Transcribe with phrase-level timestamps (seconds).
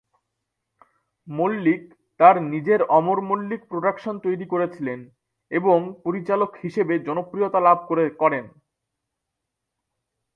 [1.27, 1.81] মল্লিক
[2.19, 4.99] তার নিজের অমর মল্লিক প্রোডাকশন তৈরি করেছিলেন
[5.51, 7.77] এবং পরিচালক হিসেবে জনপ্রিয়তা লাভ
[8.19, 8.45] করেন।